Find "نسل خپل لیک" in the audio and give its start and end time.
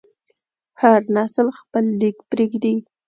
1.15-2.17